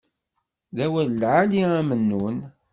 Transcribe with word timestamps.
D 0.75 0.77
awal 0.85 1.09
lɛali 1.21 1.61
a 1.77 1.81
Mennun. 1.89 2.37